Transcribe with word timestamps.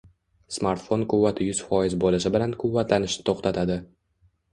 Smartfon 0.53 1.03
quvvati 1.11 1.45
yuz 1.49 1.59
foiz 1.71 1.95
bo’lishi 2.03 2.31
bilan 2.37 2.55
quvvatlanishni 2.63 3.27
to’xtatadi. 3.29 3.77